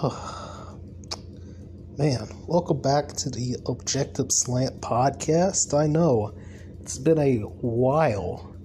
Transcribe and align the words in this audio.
Man, 1.98 2.26
welcome 2.46 2.80
back 2.80 3.08
to 3.08 3.28
the 3.28 3.56
Objective 3.66 4.32
Slant 4.32 4.80
podcast. 4.80 5.78
I 5.78 5.86
know 5.88 6.34
it's 6.80 6.96
been 6.96 7.18
a 7.18 7.40
while. 7.40 8.56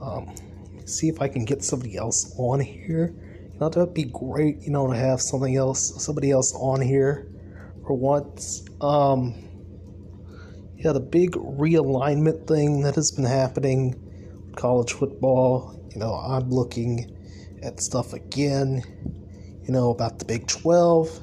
Um, 0.00 0.34
see 0.86 1.10
if 1.10 1.20
I 1.20 1.28
can 1.28 1.44
get 1.44 1.62
somebody 1.62 1.98
else 1.98 2.34
on 2.38 2.60
here. 2.60 3.14
You 3.52 3.60
know, 3.60 3.68
that'd 3.68 3.92
be 3.92 4.04
great, 4.04 4.62
you 4.62 4.70
know, 4.70 4.90
to 4.90 4.96
have 4.96 5.20
something 5.20 5.54
else, 5.54 6.02
somebody 6.02 6.30
else 6.30 6.54
on 6.54 6.80
here 6.80 7.30
for 7.86 7.92
once. 7.92 8.64
Um, 8.80 9.34
yeah, 10.78 10.92
the 10.92 11.00
big 11.00 11.32
realignment 11.32 12.46
thing 12.46 12.80
that 12.84 12.94
has 12.94 13.12
been 13.12 13.26
happening 13.26 14.00
with 14.46 14.56
college 14.56 14.94
football. 14.94 15.78
You 15.92 15.98
know, 16.00 16.14
I'm 16.14 16.48
looking 16.48 17.14
at 17.62 17.80
stuff 17.80 18.14
again, 18.14 18.82
you 19.66 19.72
know, 19.72 19.90
about 19.90 20.18
the 20.18 20.24
Big 20.24 20.46
12. 20.46 21.22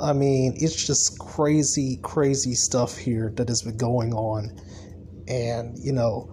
I 0.00 0.12
mean, 0.12 0.54
it's 0.56 0.86
just 0.86 1.18
crazy, 1.18 1.98
crazy 2.02 2.54
stuff 2.54 2.96
here 2.96 3.32
that 3.36 3.48
has 3.48 3.62
been 3.62 3.76
going 3.76 4.12
on. 4.12 4.58
And, 5.26 5.78
you 5.78 5.92
know, 5.92 6.32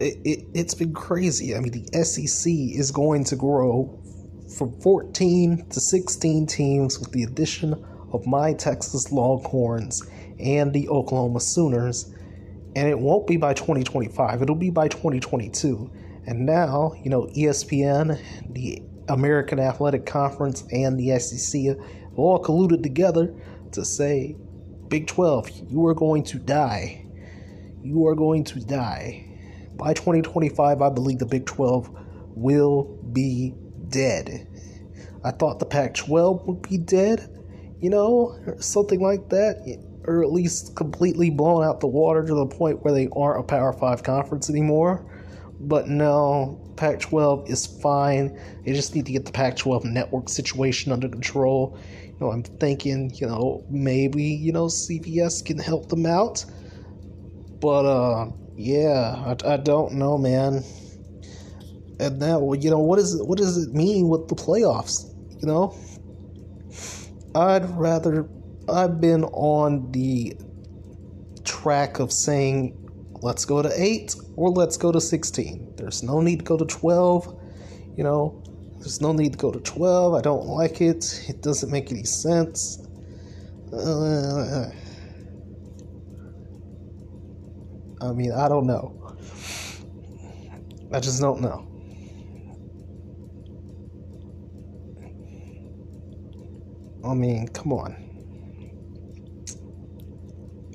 it, 0.00 0.18
it, 0.24 0.46
it's 0.54 0.74
been 0.74 0.94
crazy. 0.94 1.54
I 1.54 1.60
mean, 1.60 1.72
the 1.72 2.04
SEC 2.04 2.50
is 2.50 2.90
going 2.90 3.24
to 3.24 3.36
grow 3.36 3.98
from 4.56 4.78
14 4.80 5.66
to 5.70 5.80
16 5.80 6.46
teams 6.46 6.98
with 6.98 7.10
the 7.12 7.24
addition 7.24 7.74
of 8.12 8.26
my 8.26 8.52
Texas 8.54 9.10
Longhorns 9.10 10.02
and 10.38 10.72
the 10.72 10.88
Oklahoma 10.88 11.40
Sooners. 11.40 12.14
And 12.76 12.88
it 12.88 12.98
won't 12.98 13.26
be 13.26 13.36
by 13.36 13.54
2025, 13.54 14.42
it'll 14.42 14.54
be 14.54 14.70
by 14.70 14.88
2022. 14.88 15.90
And 16.26 16.44
now, 16.44 16.92
you 17.02 17.10
know, 17.10 17.26
ESPN, 17.36 18.20
the 18.52 18.82
American 19.08 19.58
Athletic 19.58 20.06
Conference, 20.06 20.64
and 20.70 20.98
the 20.98 21.18
SEC 21.18 21.76
all 22.16 22.42
colluded 22.42 22.82
together 22.82 23.34
to 23.72 23.84
say, 23.84 24.36
Big 24.88 25.06
12, 25.06 25.50
you 25.68 25.84
are 25.86 25.94
going 25.94 26.22
to 26.24 26.38
die. 26.38 27.04
You 27.82 28.06
are 28.06 28.14
going 28.14 28.44
to 28.44 28.60
die. 28.60 29.24
By 29.74 29.94
2025, 29.94 30.80
I 30.80 30.90
believe 30.90 31.18
the 31.18 31.26
Big 31.26 31.46
12 31.46 31.90
will 32.34 32.84
be 33.12 33.54
dead. 33.88 34.48
I 35.24 35.32
thought 35.32 35.58
the 35.58 35.66
Pac 35.66 35.94
12 35.94 36.46
would 36.46 36.62
be 36.62 36.78
dead, 36.78 37.28
you 37.80 37.90
know, 37.90 38.38
something 38.58 39.00
like 39.00 39.28
that 39.30 39.56
or 40.06 40.22
at 40.22 40.32
least 40.32 40.76
completely 40.76 41.30
blown 41.30 41.64
out 41.64 41.80
the 41.80 41.86
water 41.86 42.24
to 42.24 42.34
the 42.34 42.46
point 42.46 42.84
where 42.84 42.94
they 42.94 43.08
aren't 43.14 43.40
a 43.40 43.42
Power 43.42 43.72
5 43.72 44.02
conference 44.02 44.48
anymore. 44.48 45.04
But 45.58 45.88
no, 45.88 46.60
Pac 46.76 47.00
12 47.00 47.50
is 47.50 47.66
fine. 47.66 48.38
They 48.64 48.72
just 48.72 48.94
need 48.94 49.06
to 49.06 49.12
get 49.12 49.24
the 49.24 49.32
Pac 49.32 49.56
12 49.56 49.84
network 49.84 50.28
situation 50.28 50.92
under 50.92 51.08
control. 51.08 51.78
You 52.04 52.16
know, 52.20 52.30
I'm 52.30 52.42
thinking, 52.42 53.10
you 53.14 53.26
know, 53.26 53.64
maybe, 53.70 54.22
you 54.22 54.52
know, 54.52 54.66
CBS 54.66 55.44
can 55.44 55.58
help 55.58 55.88
them 55.88 56.06
out. 56.06 56.44
But, 57.60 57.84
uh, 57.84 58.30
yeah, 58.56 59.36
I, 59.44 59.54
I 59.54 59.56
don't 59.58 59.94
know, 59.94 60.16
man. 60.18 60.62
And 61.98 62.18
now, 62.18 62.52
you 62.52 62.70
know, 62.70 62.78
what 62.78 62.98
is 62.98 63.22
what 63.22 63.38
does 63.38 63.56
it 63.56 63.72
mean 63.72 64.08
with 64.08 64.28
the 64.28 64.34
playoffs? 64.34 65.14
You 65.40 65.46
know, 65.46 65.76
I'd 67.34 67.68
rather 67.70 68.28
I've 68.68 69.00
been 69.00 69.24
on 69.24 69.90
the 69.92 70.36
track 71.44 71.98
of 71.98 72.12
saying 72.12 72.85
let's 73.26 73.44
go 73.44 73.60
to 73.60 73.70
8 73.74 74.14
or 74.36 74.50
let's 74.50 74.76
go 74.76 74.92
to 74.92 75.00
16. 75.00 75.74
There's 75.76 76.04
no 76.04 76.20
need 76.20 76.38
to 76.38 76.44
go 76.44 76.56
to 76.56 76.64
12. 76.64 77.42
You 77.96 78.04
know, 78.04 78.40
there's 78.78 79.00
no 79.00 79.12
need 79.12 79.32
to 79.32 79.38
go 79.38 79.50
to 79.50 79.58
12. 79.58 80.14
I 80.14 80.20
don't 80.20 80.46
like 80.46 80.80
it. 80.80 81.24
It 81.28 81.42
doesn't 81.42 81.70
make 81.72 81.90
any 81.90 82.04
sense. 82.04 82.86
Uh, 83.72 84.70
I 88.00 88.12
mean, 88.12 88.30
I 88.30 88.48
don't 88.48 88.66
know. 88.66 89.16
I 90.92 91.00
just 91.00 91.20
don't 91.20 91.40
know. 91.40 91.66
I 97.04 97.14
mean, 97.14 97.48
come 97.48 97.72
on. 97.72 97.92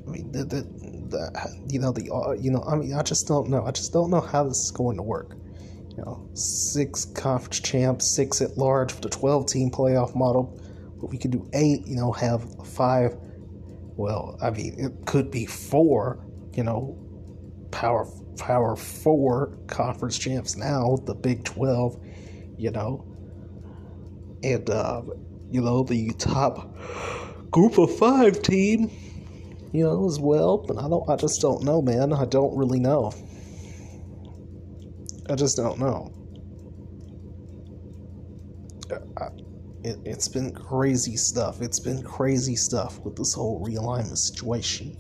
I 0.06 0.10
mean, 0.10 0.32
the, 0.34 0.44
the, 0.44 0.81
the 1.12 1.64
you 1.68 1.80
know 1.80 1.92
the 1.92 2.12
uh, 2.12 2.32
you 2.32 2.52
know 2.52 2.64
I 2.68 2.76
mean 2.76 2.94
I 2.94 3.04
just 3.04 3.28
don't 3.28 3.50
know. 3.50 3.64
I 3.66 3.72
just 3.72 3.94
don't 3.94 4.10
know 4.10 4.22
how 4.22 4.44
this 4.44 4.58
is 4.58 4.72
going 4.72 4.98
to 4.98 5.04
work. 5.04 5.36
You 5.90 5.98
know, 5.98 6.30
six 6.34 7.06
conference 7.06 7.60
champs, 7.60 8.16
six 8.16 8.42
at 8.42 8.58
large 8.58 8.92
for 8.92 9.02
the 9.02 9.10
twelve 9.10 9.48
team 9.48 9.70
playoff 9.70 10.16
model, 10.16 10.60
but 11.00 11.10
we 11.10 11.18
could 11.18 11.32
do 11.32 11.48
eight. 11.54 11.86
You 11.86 11.98
know, 11.98 12.12
have 12.14 12.44
five. 12.66 13.18
Well, 13.98 14.38
I 14.42 14.50
mean, 14.52 14.76
it 14.80 15.06
could 15.06 15.30
be 15.30 15.46
four. 15.46 16.26
You 16.54 16.64
know, 16.64 16.98
power 17.72 18.08
power 18.38 18.76
four 18.76 19.58
conference 19.68 20.18
champs 20.18 20.56
now. 20.56 20.98
The 21.06 21.14
Big 21.14 21.44
Twelve. 21.44 22.00
You 22.58 22.72
know, 22.72 23.06
and 24.44 24.70
uh, 24.70 25.02
you 25.50 25.62
know 25.62 25.84
the 25.84 26.12
top 26.14 26.76
group 27.52 27.78
of 27.78 27.96
five 27.98 28.42
team 28.42 28.90
you 29.72 29.84
know, 29.84 30.06
as 30.06 30.20
well. 30.20 30.58
But 30.58 30.78
I 30.78 30.88
don't. 30.88 31.10
I 31.10 31.16
just 31.16 31.42
don't 31.42 31.64
know, 31.64 31.82
man. 31.82 32.14
I 32.14 32.26
don't 32.26 32.56
really 32.56 32.80
know. 32.80 33.14
I 35.30 35.36
just 35.36 35.56
don't 35.56 35.80
know. 35.80 36.12
I, 39.18 39.28
it, 39.84 39.98
it's 40.06 40.28
been 40.28 40.52
crazy 40.54 41.16
stuff. 41.16 41.62
It's 41.62 41.80
been 41.80 42.04
crazy 42.04 42.56
stuff 42.56 43.00
with 43.00 43.16
this 43.16 43.34
whole 43.34 43.66
realignment 43.66 44.18
situation. 44.18 44.98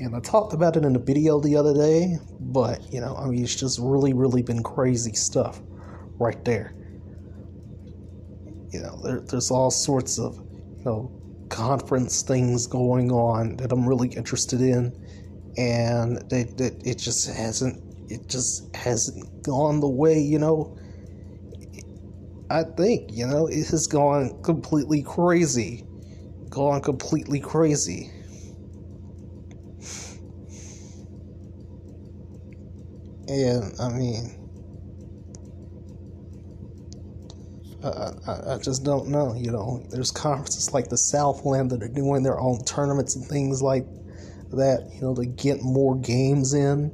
And 0.00 0.14
I 0.14 0.20
talked 0.20 0.52
about 0.52 0.76
it 0.76 0.84
in 0.84 0.96
a 0.96 0.98
video 0.98 1.40
the 1.40 1.56
other 1.56 1.74
day, 1.74 2.18
but 2.40 2.92
you 2.92 3.00
know, 3.00 3.16
I 3.16 3.26
mean, 3.26 3.42
it's 3.42 3.54
just 3.54 3.78
really, 3.80 4.12
really 4.12 4.42
been 4.42 4.62
crazy 4.62 5.14
stuff 5.14 5.60
right 6.18 6.42
there. 6.44 6.74
You 8.70 8.80
know, 8.80 9.00
there, 9.02 9.20
there's 9.20 9.50
all 9.50 9.70
sorts 9.70 10.18
of, 10.18 10.36
you 10.36 10.84
know, 10.84 11.12
conference 11.54 12.22
things 12.22 12.66
going 12.66 13.12
on 13.12 13.56
that 13.58 13.70
I'm 13.70 13.88
really 13.88 14.08
interested 14.08 14.60
in, 14.60 14.92
and 15.56 16.16
that 16.30 16.60
it, 16.60 16.82
it 16.84 16.98
just 16.98 17.30
hasn't 17.30 17.80
it 18.10 18.28
just 18.28 18.74
hasn't 18.74 19.44
gone 19.44 19.80
the 19.80 19.88
way 19.88 20.18
you 20.18 20.38
know. 20.38 20.76
I 22.50 22.64
think 22.64 23.10
you 23.12 23.26
know 23.26 23.46
it 23.46 23.68
has 23.68 23.86
gone 23.86 24.42
completely 24.42 25.02
crazy, 25.02 25.86
gone 26.50 26.82
completely 26.82 27.38
crazy. 27.38 28.10
And 33.28 33.72
I 33.80 33.88
mean, 33.90 34.43
I, 37.84 38.54
I, 38.54 38.58
just 38.58 38.82
don't 38.84 39.08
know. 39.08 39.34
You 39.34 39.50
know, 39.50 39.84
there's 39.90 40.10
conferences 40.10 40.72
like 40.72 40.88
the 40.88 40.96
Southland 40.96 41.70
that 41.70 41.82
are 41.82 41.88
doing 41.88 42.22
their 42.22 42.40
own 42.40 42.64
tournaments 42.64 43.14
and 43.14 43.26
things 43.26 43.62
like 43.62 43.84
that. 44.52 44.90
You 44.94 45.02
know, 45.02 45.14
to 45.14 45.26
get 45.26 45.62
more 45.62 45.96
games 45.96 46.54
in. 46.54 46.90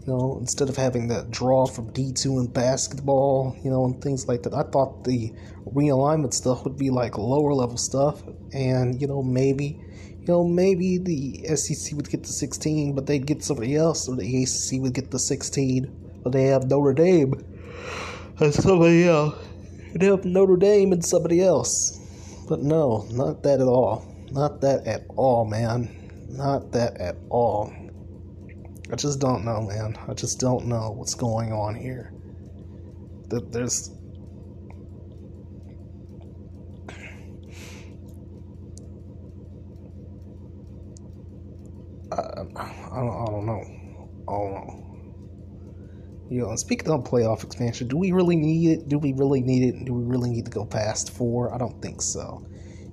You 0.00 0.06
know, 0.06 0.38
instead 0.40 0.68
of 0.68 0.76
having 0.76 1.08
that 1.08 1.30
draw 1.30 1.66
from 1.66 1.92
D 1.92 2.12
two 2.12 2.38
in 2.38 2.46
basketball. 2.46 3.56
You 3.64 3.70
know, 3.70 3.84
and 3.84 4.00
things 4.00 4.28
like 4.28 4.44
that. 4.44 4.54
I 4.54 4.62
thought 4.62 5.04
the 5.04 5.32
realignment 5.66 6.32
stuff 6.32 6.64
would 6.64 6.76
be 6.76 6.90
like 6.90 7.18
lower 7.18 7.52
level 7.52 7.76
stuff, 7.76 8.22
and 8.52 9.00
you 9.00 9.08
know 9.08 9.22
maybe. 9.22 9.82
You 10.20 10.26
know, 10.26 10.44
maybe 10.44 10.98
the 10.98 11.56
SEC 11.56 11.96
would 11.96 12.10
get 12.10 12.24
the 12.24 12.28
16, 12.28 12.94
but 12.94 13.06
they'd 13.06 13.26
get 13.26 13.42
somebody 13.42 13.74
else, 13.74 14.06
or 14.06 14.16
the 14.16 14.42
ACC 14.42 14.80
would 14.82 14.92
get 14.92 15.10
the 15.10 15.18
16, 15.18 16.20
but 16.22 16.32
they 16.32 16.44
have 16.44 16.68
Notre 16.68 16.92
Dame 16.92 17.42
and 18.38 18.52
somebody 18.52 19.08
else 19.08 19.34
help 20.00 20.24
Notre 20.24 20.56
Dame 20.56 20.92
and 20.92 21.04
somebody 21.04 21.42
else. 21.42 21.98
But 22.48 22.60
no, 22.60 23.06
not 23.10 23.42
that 23.44 23.60
at 23.60 23.66
all. 23.68 24.06
Not 24.32 24.60
that 24.62 24.86
at 24.86 25.06
all, 25.16 25.44
man. 25.44 25.90
Not 26.28 26.72
that 26.72 27.00
at 27.00 27.16
all. 27.30 27.72
I 28.92 28.96
just 28.96 29.20
don't 29.20 29.44
know, 29.44 29.62
man. 29.62 29.96
I 30.08 30.14
just 30.14 30.40
don't 30.40 30.66
know 30.66 30.92
what's 30.92 31.14
going 31.14 31.52
on 31.52 31.74
here. 31.76 32.12
That 33.30 33.52
there's 33.52 33.90
I, 42.12 42.16
I, 42.56 43.00
don't, 43.00 43.22
I 43.22 43.26
don't 43.30 43.46
know. 43.46 43.64
You 46.30 46.42
know, 46.42 46.54
speaking 46.54 46.88
of 46.90 47.02
playoff 47.02 47.42
expansion, 47.42 47.88
do 47.88 47.96
we 47.96 48.12
really 48.12 48.36
need 48.36 48.70
it? 48.70 48.88
Do 48.88 49.00
we 49.00 49.12
really 49.12 49.40
need 49.40 49.64
it? 49.64 49.84
Do 49.84 49.92
we 49.92 50.04
really 50.04 50.30
need 50.30 50.44
to 50.44 50.50
go 50.50 50.64
past 50.64 51.12
four? 51.12 51.52
I 51.52 51.58
don't 51.58 51.82
think 51.82 52.00
so. 52.00 52.46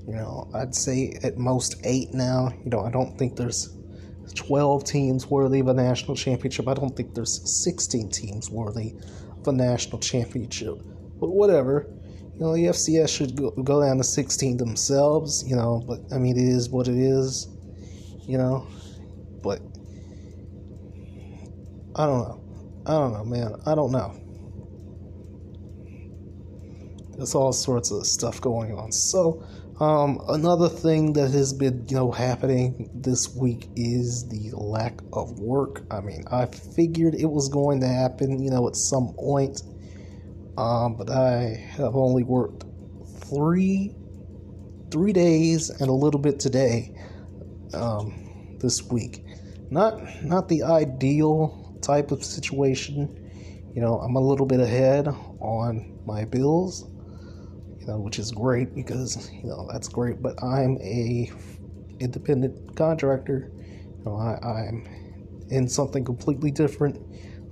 You 0.08 0.16
know, 0.16 0.50
I'd 0.56 0.74
say 0.74 1.14
at 1.22 1.38
most 1.38 1.76
eight 1.84 2.16
now. 2.16 2.50
You 2.64 2.72
know, 2.72 2.80
I 2.80 2.90
don't 2.90 3.16
think 3.16 3.36
there's 3.36 3.78
12 4.34 4.84
teams 4.86 5.30
worthy 5.30 5.60
of 5.60 5.68
a 5.68 5.74
national 5.76 6.16
championship. 6.16 6.68
I 6.68 6.74
don't 6.74 6.96
think 6.96 7.14
there's 7.14 7.64
16 7.64 8.10
teams 8.10 8.50
worthy 8.50 8.96
of 9.40 9.48
a 9.48 9.52
national 9.52 10.00
championship. 10.00 10.82
But 11.20 11.30
whatever. 11.30 11.86
you 12.34 12.40
know, 12.40 12.56
the 12.56 12.66
FCS 12.66 13.16
should 13.16 13.36
go, 13.36 13.52
go 13.52 13.84
down 13.84 13.98
to 13.98 14.04
16 14.04 14.58
themselves, 14.58 15.48
you 15.48 15.56
know, 15.56 15.84
but 15.88 16.00
I 16.12 16.18
mean, 16.18 16.40
it 16.40 16.48
is 16.48 16.70
what 16.70 16.88
it 16.88 16.98
is, 16.98 17.48
you 18.28 18.40
know, 18.40 18.66
but 19.44 19.62
I 21.96 22.08
don't 22.08 22.28
know. 22.28 22.47
I 22.88 22.92
don't 22.92 23.12
know, 23.12 23.26
man. 23.26 23.54
I 23.66 23.76
don't 23.76 23.92
know. 23.92 24.16
There's 27.18 27.36
all 27.36 27.52
sorts 27.52 27.92
of 27.92 28.08
stuff 28.08 28.40
going 28.40 28.78
on. 28.78 28.94
So, 28.94 29.46
um, 29.82 30.22
another 30.30 30.70
thing 30.70 31.12
that 31.14 31.32
has 31.32 31.52
been, 31.52 31.86
you 31.90 31.98
know, 31.98 32.12
happening 32.12 32.90
this 32.94 33.36
week 33.36 33.68
is 33.76 34.30
the 34.30 34.56
lack 34.56 35.02
of 35.12 35.38
work. 35.38 35.82
I 35.92 36.00
mean, 36.00 36.24
I 36.32 36.46
figured 36.46 37.14
it 37.16 37.30
was 37.30 37.50
going 37.50 37.82
to 37.82 37.88
happen, 37.88 38.42
you 38.42 38.50
know, 38.50 38.70
at 38.70 38.78
some 38.78 39.14
point. 39.20 39.64
Um, 40.58 40.96
but 40.96 41.10
I 41.10 41.68
have 41.72 41.98
only 41.98 42.24
worked 42.24 42.64
three, 43.26 43.96
three 44.92 45.12
days 45.12 45.70
and 45.70 45.90
a 45.90 45.94
little 45.94 46.22
bit 46.22 46.40
today, 46.40 46.96
um, 47.74 48.58
this 48.62 48.82
week. 48.84 49.26
Not, 49.70 50.00
not 50.24 50.48
the 50.48 50.64
ideal 50.64 51.67
type 51.78 52.12
of 52.12 52.24
situation. 52.24 53.24
You 53.76 53.82
know, 53.82 54.00
I'm 54.00 54.16
a 54.16 54.22
little 54.22 54.46
bit 54.46 54.60
ahead 54.60 55.08
on 55.40 56.00
my 56.06 56.26
bills 56.26 56.86
you 57.88 57.94
know, 57.94 58.00
which 58.00 58.20
is 58.20 58.32
great 58.32 58.76
because 58.76 59.32
you 59.32 59.48
know 59.50 59.68
that's 59.72 59.88
great. 59.88 60.22
But 60.22 60.42
I'm 60.44 60.78
a 60.82 61.32
independent 62.00 62.76
contractor. 62.76 63.52
You 64.00 64.04
know, 64.06 64.18
I, 64.18 64.40
I'm 64.46 64.88
in 65.50 65.68
something 65.70 66.04
completely 66.04 66.52
different. 66.52 67.00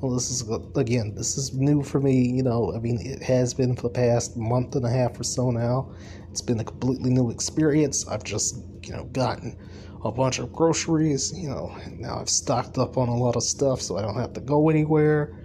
Well, 0.02 0.14
this 0.14 0.30
is 0.30 0.44
again, 0.76 1.16
this 1.16 1.38
is 1.38 1.54
new 1.54 1.84
for 1.84 2.02
me. 2.02 2.28
You 2.30 2.44
know, 2.44 2.74
I 2.76 2.80
mean, 2.80 3.00
it 3.06 3.24
has 3.24 3.54
been 3.54 3.76
for 3.76 3.84
the 3.84 3.90
past 3.90 4.36
month 4.36 4.76
and 4.76 4.86
a 4.86 4.90
half 4.90 5.20
or 5.20 5.24
so 5.24 5.52
now. 5.52 5.94
It's 6.32 6.42
been 6.42 6.60
a 6.60 6.66
completely 6.66 7.12
new 7.12 7.32
experience. 7.32 8.08
I've 8.08 8.24
just 8.24 8.58
you 8.84 8.94
know 8.94 9.06
gotten 9.06 9.58
a 10.06 10.12
bunch 10.12 10.40
of 10.40 10.54
groceries. 10.54 11.34
You 11.38 11.50
know, 11.50 11.76
now 12.00 12.20
I've 12.22 12.30
stocked 12.30 12.78
up 12.78 12.98
on 12.98 13.10
a 13.10 13.16
lot 13.16 13.36
of 13.36 13.44
stuff, 13.44 13.82
so 13.82 13.98
I 13.98 14.02
don't 14.02 14.16
have 14.16 14.34
to 14.34 14.42
go 14.42 14.70
anywhere 14.70 15.36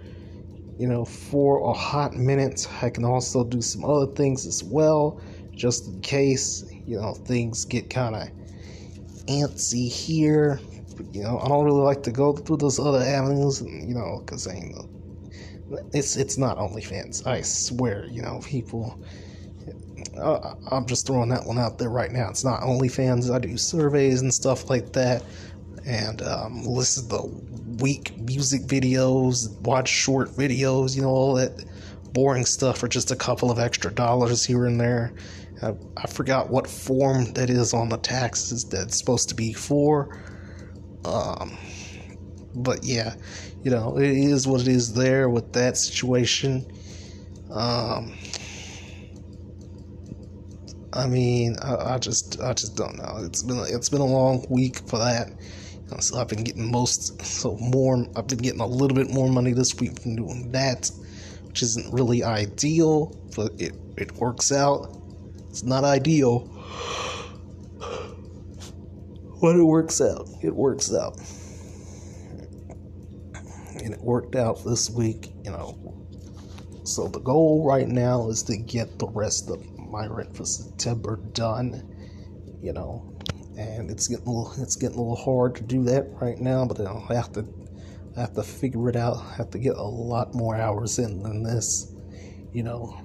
you 0.81 0.87
know, 0.87 1.05
for 1.05 1.69
a 1.69 1.73
hot 1.73 2.15
minute. 2.15 2.67
I 2.81 2.89
can 2.89 3.05
also 3.05 3.43
do 3.43 3.61
some 3.61 3.85
other 3.85 4.07
things 4.13 4.47
as 4.47 4.63
well, 4.63 5.21
just 5.55 5.87
in 5.87 6.01
case, 6.01 6.65
you 6.87 6.99
know, 6.99 7.13
things 7.13 7.65
get 7.65 7.87
kind 7.87 8.15
of 8.15 8.29
antsy 9.27 9.87
here. 9.87 10.59
You 11.11 11.21
know, 11.21 11.39
I 11.39 11.47
don't 11.49 11.65
really 11.65 11.81
like 11.83 12.01
to 12.03 12.11
go 12.11 12.33
through 12.33 12.57
those 12.57 12.79
other 12.79 12.97
avenues, 12.97 13.61
and, 13.61 13.87
you 13.87 13.93
know, 13.93 14.23
because 14.25 14.47
I 14.47 14.57
know 14.57 14.89
it's 15.93 16.17
it's 16.17 16.39
not 16.39 16.57
OnlyFans. 16.57 17.27
I 17.27 17.41
swear, 17.41 18.07
you 18.07 18.23
know, 18.23 18.41
people. 18.43 18.99
Uh, 20.17 20.55
I'm 20.69 20.85
just 20.85 21.07
throwing 21.07 21.29
that 21.29 21.45
one 21.45 21.57
out 21.57 21.77
there 21.77 21.89
right 21.89 22.11
now. 22.11 22.29
It's 22.29 22.43
not 22.43 22.61
OnlyFans. 22.61 23.33
I 23.33 23.39
do 23.39 23.57
surveys 23.57 24.21
and 24.21 24.33
stuff 24.33 24.69
like 24.69 24.93
that, 24.93 25.23
and 25.85 26.21
um, 26.21 26.63
listen 26.63 27.07
to 27.09 27.27
weak 27.81 28.17
music 28.17 28.63
videos, 28.63 29.59
watch 29.61 29.87
short 29.87 30.29
videos, 30.29 30.95
you 30.95 31.01
know, 31.01 31.09
all 31.09 31.33
that 31.35 31.63
boring 32.13 32.45
stuff 32.45 32.77
for 32.77 32.87
just 32.87 33.11
a 33.11 33.15
couple 33.15 33.49
of 33.49 33.59
extra 33.59 33.91
dollars 33.91 34.43
here 34.43 34.65
and 34.65 34.79
there. 34.79 35.13
I, 35.61 35.73
I 35.97 36.07
forgot 36.07 36.49
what 36.49 36.67
form 36.67 37.33
that 37.33 37.49
is 37.49 37.73
on 37.73 37.89
the 37.89 37.97
taxes 37.97 38.65
that's 38.65 38.97
supposed 38.97 39.29
to 39.29 39.35
be 39.35 39.53
for. 39.53 40.19
Um, 41.05 41.57
but 42.53 42.83
yeah, 42.83 43.15
you 43.63 43.71
know, 43.71 43.97
it 43.97 44.11
is 44.11 44.47
what 44.47 44.61
it 44.61 44.67
is 44.67 44.93
there 44.93 45.29
with 45.29 45.53
that 45.53 45.77
situation. 45.77 46.65
Um, 47.49 48.13
I 50.93 51.07
mean, 51.07 51.55
I, 51.61 51.93
I, 51.93 51.97
just, 51.97 52.41
I 52.41 52.53
just 52.53 52.75
don't 52.75 52.97
know. 52.97 53.19
It's 53.23 53.43
been, 53.43 53.63
it's 53.67 53.89
been 53.89 54.01
a 54.01 54.05
long 54.05 54.45
week 54.49 54.79
for 54.87 54.99
that. 54.99 55.31
So 55.99 56.17
I've 56.19 56.29
been 56.29 56.43
getting 56.43 56.71
most, 56.71 57.21
so 57.21 57.57
more, 57.57 58.05
I've 58.15 58.27
been 58.27 58.39
getting 58.39 58.61
a 58.61 58.65
little 58.65 58.95
bit 58.95 59.11
more 59.11 59.29
money 59.29 59.51
this 59.51 59.75
week 59.75 59.99
from 60.01 60.15
doing 60.15 60.51
that, 60.51 60.89
which 61.43 61.61
isn't 61.63 61.93
really 61.93 62.23
ideal, 62.23 63.13
but 63.35 63.51
it, 63.59 63.73
it 63.97 64.13
works 64.13 64.51
out. 64.53 64.97
It's 65.49 65.63
not 65.63 65.83
ideal, 65.83 66.49
but 69.41 69.57
it 69.57 69.63
works 69.63 69.99
out. 69.99 70.29
It 70.41 70.55
works 70.55 70.93
out. 70.93 71.19
And 73.83 73.93
it 73.93 74.01
worked 74.01 74.35
out 74.35 74.63
this 74.63 74.89
week, 74.89 75.33
you 75.43 75.51
know. 75.51 75.77
So 76.83 77.07
the 77.07 77.19
goal 77.19 77.65
right 77.65 77.87
now 77.87 78.29
is 78.29 78.43
to 78.43 78.55
get 78.57 78.97
the 78.97 79.07
rest 79.07 79.49
of 79.49 79.61
my 79.91 80.07
rent 80.07 80.35
for 80.35 80.45
September 80.45 81.17
done, 81.33 81.87
you 82.61 82.73
know, 82.73 83.17
and 83.57 83.91
it's 83.91 84.07
getting 84.07 84.27
a 84.27 84.31
little, 84.31 84.63
it's 84.63 84.75
getting 84.75 84.97
a 84.97 85.01
little 85.01 85.15
hard 85.15 85.55
to 85.55 85.63
do 85.63 85.83
that 85.83 86.07
right 86.21 86.39
now. 86.39 86.65
But 86.65 86.81
I'll 86.81 86.99
have 87.07 87.31
to 87.33 87.45
I 88.15 88.21
have 88.21 88.33
to 88.33 88.43
figure 88.43 88.89
it 88.89 88.95
out. 88.95 89.17
I 89.17 89.35
have 89.35 89.51
to 89.51 89.59
get 89.59 89.75
a 89.75 89.83
lot 89.83 90.33
more 90.33 90.55
hours 90.55 90.99
in 90.99 91.23
than 91.23 91.43
this, 91.43 91.93
you 92.53 92.63
know, 92.63 92.99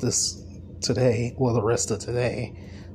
this 0.00 0.42
today 0.80 1.34
or 1.36 1.52
the 1.52 1.62
rest 1.62 1.90
of 1.90 2.00
today. 2.00 2.54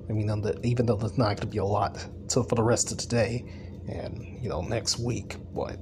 I 0.09 0.13
mean, 0.13 0.29
even 0.63 0.85
though 0.85 0.97
there's 0.97 1.17
not 1.17 1.27
going 1.27 1.37
to 1.37 1.47
be 1.47 1.59
a 1.59 1.65
lot 1.65 2.05
to, 2.29 2.43
for 2.43 2.55
the 2.55 2.63
rest 2.63 2.91
of 2.91 2.97
today 2.97 3.45
and 3.87 4.39
you 4.41 4.49
know 4.49 4.61
next 4.61 4.99
week, 4.99 5.37
but 5.53 5.77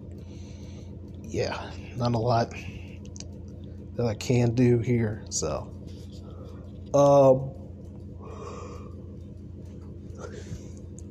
yeah, 1.24 1.72
not 1.96 2.14
a 2.14 2.20
lot 2.20 2.52
that 3.96 4.06
I 4.06 4.14
can 4.14 4.54
do 4.54 4.80
here. 4.80 5.26
So, 5.30 5.74
um 6.94 7.52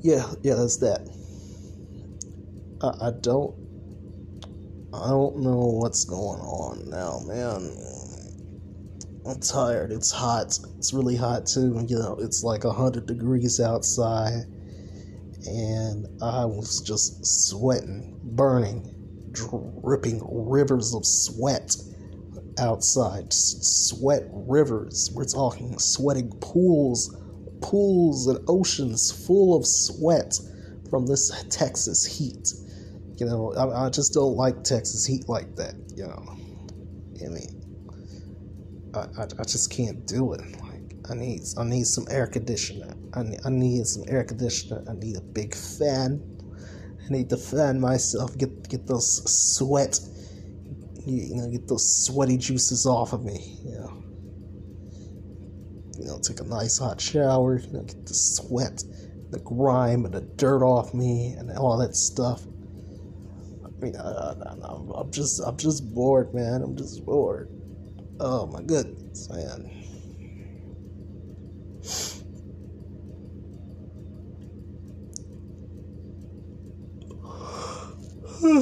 yeah, 0.02 0.32
yeah, 0.42 0.54
that's 0.54 0.78
that. 0.78 1.06
I, 2.80 3.08
I 3.08 3.10
don't, 3.20 3.54
I 4.94 5.08
don't 5.08 5.38
know 5.42 5.58
what's 5.58 6.04
going 6.04 6.40
on 6.40 6.88
now, 6.88 7.20
man. 7.26 7.76
I'm 9.26 9.38
tired. 9.40 9.92
It's 9.92 10.10
hot. 10.10 10.58
It's 10.78 10.94
really 10.94 11.16
hot 11.16 11.46
too. 11.46 11.84
You 11.86 11.98
know, 11.98 12.16
it's 12.18 12.42
like 12.42 12.64
hundred 12.64 13.06
degrees 13.06 13.60
outside, 13.60 14.44
and 15.46 16.06
I 16.22 16.46
was 16.46 16.80
just 16.80 17.48
sweating, 17.48 18.18
burning, 18.24 18.88
dripping 19.32 20.22
rivers 20.30 20.94
of 20.94 21.04
sweat 21.04 21.76
outside. 22.60 23.32
Sweat 23.32 24.28
rivers. 24.30 25.10
We're 25.14 25.24
talking 25.24 25.78
sweating 25.78 26.30
pools 26.40 27.16
pools 27.60 28.26
and 28.26 28.38
oceans 28.48 29.10
full 29.26 29.56
of 29.56 29.66
sweat 29.66 30.38
from 30.88 31.06
this 31.06 31.30
Texas 31.48 32.04
heat. 32.04 32.52
You 33.16 33.26
know, 33.26 33.52
I, 33.54 33.86
I 33.86 33.90
just 33.90 34.14
don't 34.14 34.34
like 34.34 34.64
Texas 34.64 35.06
heat 35.06 35.28
like 35.28 35.56
that. 35.56 35.74
You 35.94 36.04
know, 36.04 36.36
I 37.24 37.28
mean, 37.28 38.90
I, 38.94 39.00
I, 39.00 39.24
I 39.24 39.44
just 39.44 39.70
can't 39.70 40.06
do 40.06 40.32
it. 40.32 40.40
Like, 40.62 40.94
I 41.10 41.14
need 41.14 41.42
I 41.58 41.64
need 41.64 41.86
some 41.86 42.06
air 42.10 42.26
conditioner. 42.26 42.94
I 43.14 43.22
need, 43.22 43.40
I 43.44 43.50
need 43.50 43.86
some 43.86 44.04
air 44.08 44.24
conditioner. 44.24 44.82
I 44.88 44.94
need 44.94 45.16
a 45.16 45.20
big 45.20 45.54
fan. 45.54 46.22
I 47.04 47.12
need 47.12 47.28
to 47.30 47.36
fan 47.36 47.80
myself. 47.80 48.36
Get 48.38 48.68
get 48.68 48.86
those 48.86 49.22
sweat. 49.30 50.00
You 51.06 51.36
know, 51.36 51.50
get 51.50 51.68
those 51.68 52.04
sweaty 52.04 52.36
juices 52.36 52.86
off 52.86 53.12
of 53.12 53.24
me. 53.24 53.58
You 53.64 53.72
know 53.72 54.00
you 56.00 56.06
know, 56.06 56.18
take 56.18 56.40
a 56.40 56.44
nice 56.44 56.78
hot 56.78 56.98
shower, 57.00 57.58
you 57.58 57.72
know, 57.72 57.82
get 57.82 58.06
the 58.06 58.14
sweat, 58.14 58.82
the 59.30 59.38
grime, 59.40 60.06
and 60.06 60.14
the 60.14 60.22
dirt 60.22 60.64
off 60.64 60.94
me, 60.94 61.34
and 61.38 61.50
all 61.58 61.76
that 61.76 61.94
stuff. 61.94 62.42
I 63.64 63.68
mean, 63.84 63.96
I, 63.96 64.32
am 64.98 65.10
just, 65.10 65.40
I'm 65.44 65.58
just 65.58 65.94
bored, 65.94 66.32
man. 66.32 66.62
I'm 66.62 66.74
just 66.74 67.04
bored. 67.04 67.50
Oh 68.18 68.46
my 68.46 68.62
goodness, 68.62 69.28
man. 69.30 69.70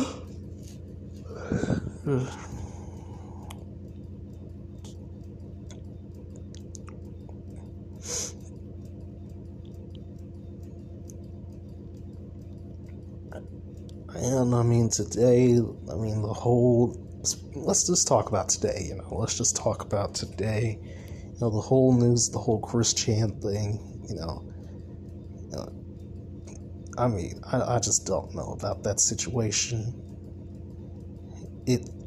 And 2.09 2.27
I 14.55 14.63
mean, 14.63 14.89
today, 14.89 15.61
I 15.91 15.95
mean, 15.97 16.23
the 16.23 16.33
whole. 16.33 16.97
Let's 17.55 17.87
just 17.87 18.09
talk 18.09 18.31
about 18.31 18.49
today, 18.49 18.87
you 18.89 18.95
know. 18.97 19.09
Let's 19.11 19.37
just 19.37 19.57
talk 19.57 19.83
about 19.83 20.15
today. 20.15 20.79
You 20.83 21.37
know, 21.43 21.51
the 21.51 21.61
whole 21.61 21.93
news, 21.93 22.31
the 22.31 22.39
whole 22.39 22.61
Chris 22.61 22.95
Chan 22.95 23.39
thing, 23.43 24.07
you 24.09 24.15
know. 24.15 24.49
You 25.37 25.51
know 25.57 25.69
I 26.97 27.09
mean, 27.09 27.39
I, 27.53 27.77
I 27.77 27.79
just 27.79 28.07
don't 28.07 28.35
know 28.35 28.57
about 28.59 28.83
that 28.85 28.99
situation. 28.99 29.93
It, 31.67 31.83
it 31.83 31.98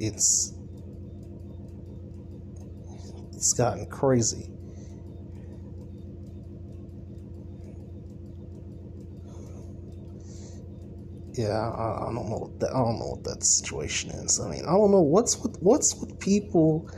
it's 0.00 0.54
it's 3.32 3.52
gotten 3.52 3.86
crazy. 3.86 4.50
Yeah, 11.34 11.48
I, 11.48 12.02
I 12.02 12.04
don't 12.06 12.14
know. 12.14 12.38
What 12.38 12.60
that, 12.60 12.70
I 12.70 12.78
don't 12.78 12.98
know 12.98 13.10
what 13.16 13.24
that 13.24 13.44
situation 13.44 14.10
is. 14.10 14.40
I 14.40 14.48
mean, 14.50 14.62
I 14.64 14.72
don't 14.72 14.90
know 14.90 15.02
what's 15.02 15.38
with 15.42 15.56
what's 15.60 15.94
with 16.00 16.18
people. 16.18 16.88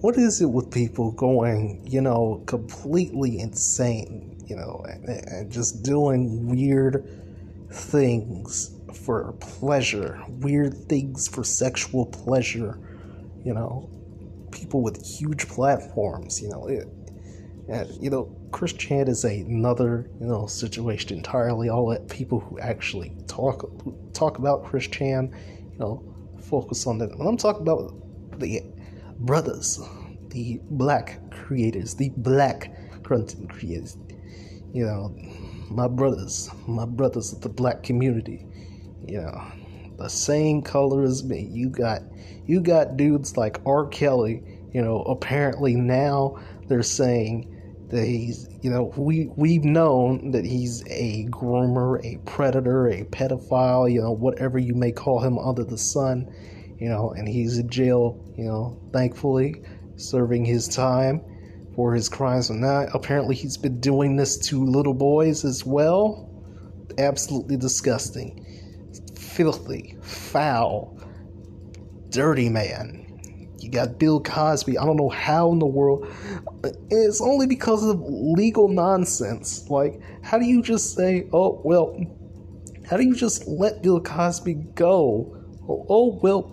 What 0.00 0.16
is 0.16 0.40
it 0.40 0.46
with 0.46 0.70
people 0.70 1.12
going, 1.12 1.82
you 1.86 2.00
know, 2.00 2.42
completely 2.46 3.38
insane, 3.40 4.38
you 4.46 4.56
know, 4.56 4.84
and, 4.86 5.08
and 5.08 5.52
just 5.52 5.82
doing 5.82 6.48
weird 6.48 7.04
things 7.72 8.73
for 8.94 9.32
pleasure, 9.40 10.22
weird 10.28 10.74
things 10.88 11.28
for 11.28 11.44
sexual 11.44 12.06
pleasure, 12.06 12.78
you 13.44 13.52
know, 13.52 13.90
people 14.50 14.82
with 14.82 15.04
huge 15.04 15.48
platforms, 15.48 16.40
you 16.40 16.48
know, 16.48 16.66
it, 16.66 16.86
and 17.68 17.88
you 18.00 18.10
know, 18.10 18.34
Chris 18.52 18.72
Chan 18.72 19.08
is 19.08 19.24
another 19.24 20.08
you 20.20 20.26
know 20.26 20.46
situation 20.46 21.16
entirely. 21.16 21.68
I'll 21.70 21.86
let 21.86 22.08
people 22.08 22.40
who 22.40 22.58
actually 22.60 23.16
talk 23.26 23.70
talk 24.12 24.38
about 24.38 24.64
Chris 24.64 24.86
Chan, 24.86 25.34
you 25.72 25.78
know, 25.78 26.14
focus 26.40 26.86
on 26.86 26.98
that. 26.98 27.16
When 27.18 27.26
I'm 27.26 27.36
talking 27.36 27.62
about 27.62 27.94
the 28.38 28.62
brothers, 29.18 29.80
the 30.28 30.60
black 30.70 31.30
creators, 31.30 31.94
the 31.94 32.10
black 32.16 32.70
content 33.02 33.50
creators, 33.50 33.96
you 34.72 34.84
know, 34.84 35.14
my 35.70 35.88
brothers, 35.88 36.50
my 36.66 36.84
brothers 36.84 37.32
of 37.32 37.40
the 37.40 37.48
black 37.48 37.82
community, 37.82 38.46
you 39.08 39.20
know, 39.20 39.42
the 39.98 40.08
same 40.08 40.62
color 40.62 41.02
as 41.02 41.24
me. 41.24 41.48
You 41.50 41.68
got 41.68 42.02
you 42.46 42.60
got 42.60 42.96
dudes 42.96 43.36
like 43.36 43.60
R. 43.66 43.86
Kelly, 43.86 44.42
you 44.72 44.82
know, 44.82 45.02
apparently 45.02 45.74
now 45.74 46.38
they're 46.68 46.82
saying 46.82 47.54
that 47.88 48.04
he's 48.04 48.48
you 48.62 48.70
know 48.70 48.92
we 48.96 49.30
we've 49.36 49.64
known 49.64 50.32
that 50.32 50.44
he's 50.44 50.82
a 50.88 51.26
groomer 51.26 52.04
a 52.04 52.18
predator 52.24 52.88
a 52.88 53.04
pedophile 53.04 53.90
you 53.90 54.00
know 54.00 54.10
whatever 54.10 54.58
you 54.58 54.74
may 54.74 54.90
call 54.90 55.20
him 55.20 55.38
under 55.38 55.62
the 55.62 55.78
sun 55.78 56.26
you 56.78 56.88
know 56.88 57.10
and 57.10 57.28
he's 57.28 57.58
in 57.58 57.68
jail 57.68 58.18
you 58.36 58.44
know 58.44 58.80
thankfully 58.92 59.62
serving 59.96 60.44
his 60.44 60.66
time 60.66 61.22
for 61.76 61.94
his 61.94 62.08
crimes 62.08 62.50
and 62.50 62.60
now 62.60 62.86
apparently 62.94 63.34
he's 63.34 63.56
been 63.56 63.78
doing 63.80 64.16
this 64.16 64.38
to 64.38 64.64
little 64.64 64.94
boys 64.94 65.44
as 65.44 65.64
well 65.64 66.28
absolutely 66.98 67.56
disgusting 67.56 68.43
filthy 69.34 69.96
foul 70.02 70.96
dirty 72.10 72.48
man 72.48 73.04
you 73.64 73.70
got 73.70 73.98
Bill 73.98 74.20
Cosby. 74.20 74.76
I 74.76 74.84
don't 74.84 74.96
know 74.96 75.08
how 75.08 75.50
in 75.50 75.58
the 75.58 75.66
world. 75.66 76.06
It's 76.90 77.22
only 77.22 77.46
because 77.46 77.82
of 77.82 77.98
legal 77.98 78.68
nonsense. 78.68 79.70
Like, 79.70 80.00
how 80.22 80.38
do 80.38 80.44
you 80.44 80.62
just 80.62 80.94
say, 80.94 81.26
oh, 81.32 81.62
well, 81.64 81.98
how 82.86 82.98
do 82.98 83.04
you 83.04 83.14
just 83.14 83.48
let 83.48 83.82
Bill 83.82 84.02
Cosby 84.02 84.54
go? 84.74 85.34
Oh, 85.66 85.86
oh 85.88 86.18
well, 86.22 86.52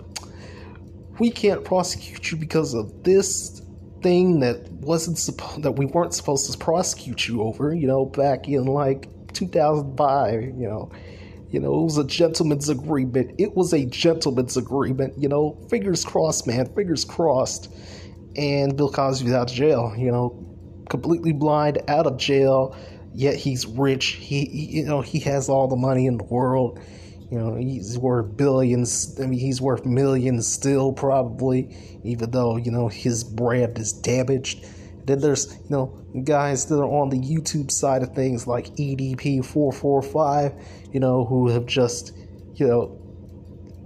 we 1.20 1.30
can't 1.30 1.66
prosecute 1.66 2.32
you 2.32 2.38
because 2.38 2.74
of 2.74 3.04
this 3.04 3.62
thing 4.02 4.40
that 4.40 4.72
wasn't 4.72 5.18
supposed 5.18 5.64
that 5.64 5.74
we 5.74 5.86
weren't 5.88 6.14
supposed 6.14 6.50
to 6.50 6.58
prosecute 6.58 7.28
you 7.28 7.42
over. 7.42 7.76
You 7.76 7.88
know, 7.88 8.06
back 8.06 8.48
in 8.48 8.64
like 8.64 9.10
2005. 9.34 10.44
You 10.44 10.54
know 10.54 10.92
you 11.52 11.60
know, 11.60 11.82
it 11.82 11.84
was 11.84 11.98
a 11.98 12.06
gentleman's 12.06 12.70
agreement. 12.70 13.36
It 13.38 13.56
was 13.56 13.74
a 13.74 13.86
gentleman's 13.86 14.56
agreement. 14.56 15.14
You 15.18 15.28
know, 15.28 15.58
fingers 15.70 16.06
crossed, 16.06 16.48
man. 16.48 16.74
Fingers 16.74 17.04
crossed. 17.04 17.74
And 18.38 18.78
Bill 18.78 18.90
Cosby's 18.90 19.34
out 19.34 19.50
of 19.50 19.56
jail. 19.56 19.94
You 19.98 20.12
know, 20.12 20.58
completely 20.90 21.34
blind, 21.34 21.80
out 21.90 22.08
of 22.08 22.18
jail. 22.18 22.76
Yet 23.14 23.36
he's 23.36 23.66
rich. 23.66 24.14
He, 24.14 24.48
you 24.50 24.86
know, 24.86 25.02
he 25.02 25.20
has 25.20 25.50
all 25.50 25.68
the 25.68 25.76
money 25.76 26.06
in 26.06 26.18
the 26.18 26.24
world. 26.24 26.80
You 27.30 27.40
know, 27.40 27.56
he's 27.56 27.98
worth 27.98 28.36
billions. 28.38 29.20
I 29.20 29.26
mean, 29.26 29.40
he's 29.40 29.62
worth 29.62 29.86
millions 29.86 30.48
still, 30.48 30.94
probably, 30.94 31.76
even 32.04 32.32
though, 32.32 32.58
you 32.58 32.72
know, 32.72 32.88
his 32.88 33.24
brand 33.24 33.78
is 33.78 33.94
damaged. 33.94 34.66
Then 35.06 35.20
there's, 35.20 35.54
you 35.54 35.70
know, 35.70 36.02
guys 36.24 36.66
that 36.68 36.78
are 36.78 36.86
on 36.86 37.10
the 37.10 37.20
YouTube 37.20 37.72
side 37.72 38.04
of 38.04 38.14
things 38.14 38.48
like 38.48 38.68
EDP445, 38.76 40.94
you 40.94 41.00
know, 41.00 41.26
who 41.26 41.50
have 41.50 41.66
just, 41.66 42.16
you 42.56 42.68
know, 42.68 42.98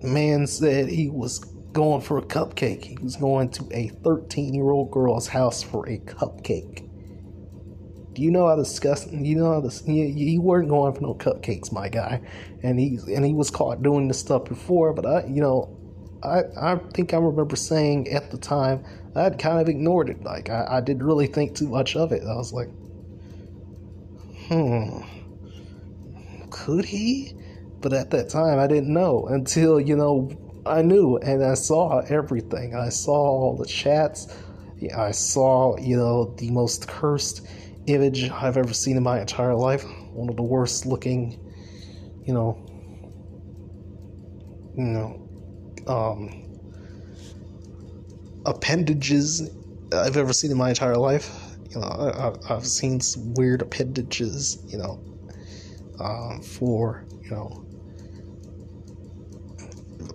man 0.04 0.48
said 0.48 0.88
he 0.88 1.10
was 1.10 1.40
going 1.74 2.02
for 2.02 2.18
a 2.18 2.22
cupcake. 2.22 2.84
He 2.84 2.98
was 3.02 3.16
going 3.16 3.50
to 3.52 3.68
a 3.72 3.90
13 3.90 4.54
year 4.54 4.72
old 4.72 4.92
girl's 4.92 5.28
house 5.28 5.62
for 5.62 5.88
a 5.88 5.98
cupcake. 6.00 6.90
Do 8.14 8.22
you 8.22 8.32
know 8.32 8.48
how 8.48 8.56
disgusting? 8.56 9.26
You 9.26 9.36
know 9.36 9.52
how 9.52 9.60
this? 9.60 9.84
You, 9.86 10.06
you 10.06 10.42
weren't 10.42 10.70
going 10.70 10.94
for 10.94 11.02
no 11.02 11.16
cupcakes, 11.16 11.74
my 11.74 11.90
guy, 11.90 12.22
and 12.64 12.80
he 12.80 12.98
and 13.14 13.26
he 13.26 13.34
was 13.34 13.52
caught 13.52 13.84
doing 13.84 14.08
this 14.08 14.20
stuff 14.20 14.46
before. 14.46 14.94
But 14.94 15.06
I, 15.06 15.26
you 15.26 15.42
know, 15.42 15.78
I 16.26 16.74
I 16.74 16.76
think 16.94 17.14
I 17.14 17.18
remember 17.18 17.56
saying 17.56 18.10
at 18.10 18.32
the 18.32 18.38
time 18.38 18.84
I'd 19.16 19.40
kind 19.40 19.60
of 19.62 19.70
ignored 19.70 20.10
it. 20.10 20.24
Like 20.24 20.50
I, 20.50 20.66
I 20.70 20.82
didn't 20.82 21.04
really 21.04 21.28
think 21.28 21.56
too 21.56 21.70
much 21.70 21.96
of 21.96 22.12
it. 22.12 22.24
I 22.24 22.36
was 22.36 22.52
like, 22.52 22.70
hmm, 24.48 25.00
could 26.50 26.86
he? 26.86 27.34
But 27.82 27.94
at 27.94 28.10
that 28.12 28.30
time, 28.30 28.60
I 28.60 28.68
didn't 28.68 28.94
know 28.94 29.28
until 29.28 29.80
you 29.80 29.96
know 29.96 30.32
I 30.66 30.82
knew 30.82 31.18
and 31.18 31.44
I 31.44 31.54
saw 31.54 32.00
everything. 32.00 32.76
I 32.76 32.90
saw 32.90 33.14
all 33.14 33.58
the 33.58 33.66
chats. 33.66 34.28
I 34.96 35.12
saw 35.12 35.78
you 35.78 35.96
know 35.96 36.36
the 36.38 36.52
most 36.52 36.88
cursed 36.88 37.48
image 37.88 38.30
I've 38.32 38.58
ever 38.58 38.74
seen 38.74 38.98
in 38.98 39.04
my 39.04 39.22
entire 39.22 39.56
life. 39.56 39.84
One 40.12 40.30
of 40.30 40.36
the 40.36 40.44
worst 40.44 40.86
looking, 40.86 41.40
you 42.26 42.34
know, 42.34 42.58
you 44.76 44.84
know, 44.84 45.25
um, 45.88 46.44
appendages 48.46 49.50
I've 49.94 50.18
ever 50.18 50.34
seen 50.34 50.52
in 50.52 50.58
my 50.58 50.70
entire 50.70 50.98
life. 50.98 51.32
You 51.70 51.82
know, 51.82 52.38
I, 52.48 52.54
have 52.54 52.66
seen 52.66 53.00
some 53.02 53.34
weird 53.34 53.62
appendages. 53.62 54.64
You 54.68 54.78
know, 54.78 55.00
um, 56.00 56.42
for 56.42 57.06
you 57.22 57.32
know. 57.32 57.62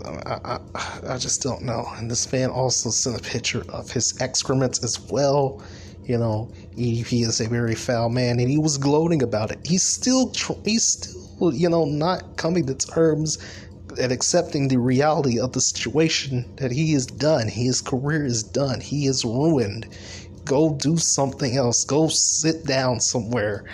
I, 0.03 0.59
I, 0.75 1.15
I 1.15 1.19
just 1.19 1.43
don't 1.43 1.63
know. 1.63 1.87
And 1.97 2.11
this 2.11 2.33
man 2.33 2.49
also 2.51 2.91
sent 2.91 3.19
a 3.19 3.23
picture 3.23 3.63
of 3.69 3.91
his 3.91 4.19
excrement 4.21 4.83
as 4.83 4.99
well. 4.99 5.63
You 6.05 6.17
know, 6.19 6.51
he, 6.75 7.03
he 7.03 7.23
is 7.23 7.41
a 7.41 7.49
very 7.49 7.75
foul 7.75 8.09
man, 8.09 8.41
and 8.41 8.51
he 8.51 8.59
was 8.59 8.79
gloating 8.79 9.23
about 9.23 9.51
it. 9.51 9.59
He's 9.65 9.83
still, 9.83 10.33
he's 10.65 10.87
still, 10.87 11.53
you 11.53 11.69
know, 11.69 11.85
not 11.85 12.37
coming 12.37 12.67
to 12.67 12.75
terms 12.75 13.39
and 13.99 14.13
accepting 14.13 14.69
the 14.69 14.79
reality 14.79 15.39
of 15.41 15.53
the 15.53 15.61
situation 15.61 16.45
that 16.57 16.71
he 16.71 16.93
is 16.93 17.07
done. 17.07 17.49
His 17.49 17.81
career 17.81 18.25
is 18.25 18.43
done. 18.43 18.81
He 18.81 19.07
is 19.07 19.25
ruined. 19.25 19.89
Go 20.45 20.75
do 20.75 20.97
something 20.97 21.57
else. 21.57 21.85
Go 21.85 22.09
sit 22.09 22.67
down 22.67 23.01
somewhere. 23.01 23.65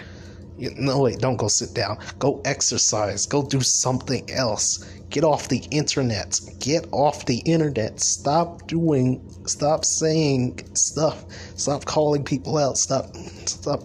No, 0.58 1.02
wait, 1.02 1.18
don't 1.18 1.36
go 1.36 1.48
sit 1.48 1.74
down. 1.74 1.98
Go 2.18 2.40
exercise. 2.44 3.26
Go 3.26 3.42
do 3.42 3.60
something 3.60 4.30
else. 4.30 4.84
Get 5.10 5.22
off 5.22 5.48
the 5.48 5.62
internet. 5.70 6.40
Get 6.58 6.86
off 6.92 7.26
the 7.26 7.38
internet. 7.38 8.00
Stop 8.00 8.66
doing, 8.66 9.22
stop 9.46 9.84
saying 9.84 10.60
stuff. 10.74 11.24
Stop 11.56 11.84
calling 11.84 12.24
people 12.24 12.58
out. 12.58 12.78
Stop, 12.78 13.14
stop 13.44 13.82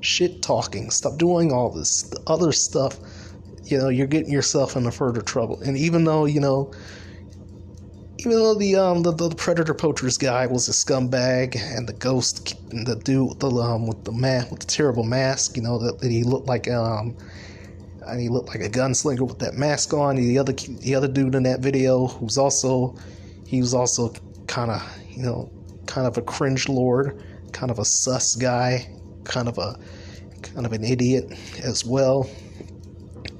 shit 0.00 0.42
talking. 0.42 0.90
Stop 0.90 1.18
doing 1.18 1.52
all 1.52 1.70
this 1.70 2.12
other 2.26 2.52
stuff 2.52 2.98
you 3.64 3.78
know 3.78 3.88
you're 3.88 4.06
getting 4.06 4.32
yourself 4.32 4.76
into 4.76 4.90
further 4.90 5.22
trouble. 5.22 5.60
And 5.62 5.76
even 5.76 6.04
though 6.04 6.24
you 6.24 6.40
know, 6.40 6.72
even 8.18 8.32
though 8.32 8.54
the 8.54 8.76
um 8.76 9.02
the, 9.02 9.12
the 9.12 9.34
predator 9.34 9.74
poachers 9.74 10.18
guy 10.18 10.46
was 10.46 10.68
a 10.68 10.72
scumbag 10.72 11.56
and 11.56 11.88
the 11.88 11.92
ghost 11.92 12.54
and 12.70 12.86
the 12.86 12.96
dude 12.96 13.28
with 13.28 13.40
the 13.40 13.50
um 13.50 13.86
with 13.86 14.04
the 14.04 14.12
man 14.12 14.46
with 14.50 14.60
the 14.60 14.66
terrible 14.66 15.04
mask, 15.04 15.56
you 15.56 15.62
know 15.62 15.78
that, 15.78 16.00
that 16.00 16.10
he 16.10 16.24
looked 16.24 16.46
like 16.46 16.68
um 16.68 17.16
and 18.06 18.20
he 18.20 18.28
looked 18.28 18.48
like 18.48 18.60
a 18.60 18.68
gunslinger 18.68 19.26
with 19.26 19.38
that 19.38 19.54
mask 19.54 19.94
on. 19.94 20.16
The 20.16 20.38
other 20.38 20.52
the 20.52 20.94
other 20.94 21.08
dude 21.08 21.34
in 21.34 21.44
that 21.44 21.60
video 21.60 22.08
who's 22.08 22.38
also 22.38 22.96
he 23.46 23.60
was 23.60 23.74
also 23.74 24.12
kind 24.46 24.70
of 24.70 24.82
you 25.08 25.22
know 25.22 25.50
kind 25.86 26.06
of 26.06 26.16
a 26.16 26.22
cringe 26.22 26.68
lord, 26.68 27.22
kind 27.52 27.70
of 27.70 27.78
a 27.78 27.84
sus 27.84 28.34
guy, 28.34 28.88
kind 29.24 29.48
of 29.48 29.58
a 29.58 29.78
kind 30.42 30.66
of 30.66 30.72
an 30.72 30.82
idiot 30.82 31.32
as 31.62 31.84
well 31.84 32.28